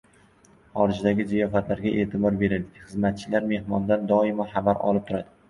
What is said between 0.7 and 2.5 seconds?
Horijdagi ziyofatlarga e’tibor